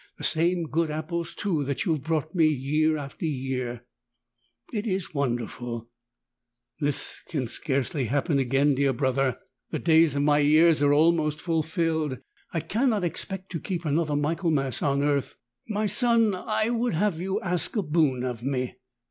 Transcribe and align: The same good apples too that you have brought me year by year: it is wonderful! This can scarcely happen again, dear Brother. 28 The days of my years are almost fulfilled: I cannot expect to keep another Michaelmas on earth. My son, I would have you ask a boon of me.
The 0.17 0.23
same 0.23 0.63
good 0.63 0.89
apples 0.89 1.35
too 1.35 1.63
that 1.65 1.85
you 1.85 1.91
have 1.91 2.01
brought 2.03 2.33
me 2.33 2.47
year 2.47 2.95
by 2.95 3.13
year: 3.19 3.85
it 4.73 4.87
is 4.87 5.13
wonderful! 5.13 5.91
This 6.79 7.21
can 7.29 7.47
scarcely 7.47 8.05
happen 8.05 8.39
again, 8.39 8.73
dear 8.73 8.93
Brother. 8.93 9.33
28 9.69 9.69
The 9.69 9.77
days 9.79 10.15
of 10.15 10.23
my 10.23 10.39
years 10.39 10.81
are 10.81 10.91
almost 10.91 11.39
fulfilled: 11.39 12.17
I 12.51 12.61
cannot 12.61 13.03
expect 13.03 13.51
to 13.51 13.59
keep 13.59 13.85
another 13.85 14.15
Michaelmas 14.15 14.81
on 14.81 15.03
earth. 15.03 15.35
My 15.69 15.85
son, 15.85 16.33
I 16.33 16.71
would 16.71 16.95
have 16.95 17.19
you 17.21 17.39
ask 17.41 17.75
a 17.75 17.83
boon 17.83 18.23
of 18.23 18.41
me. 18.41 18.77